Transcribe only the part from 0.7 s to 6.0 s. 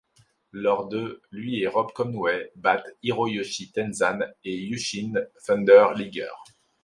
de', lui et Rob Conway battent Hiroyoshi Tenzan et Jushin Thunder